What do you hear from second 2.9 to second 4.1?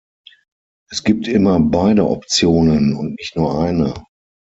und nicht nur eine.